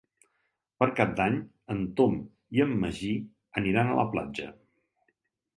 [0.83, 1.35] Per Cap d'Any
[1.75, 2.17] en Tom
[2.57, 3.13] i en Magí
[3.73, 4.53] iran a la platja.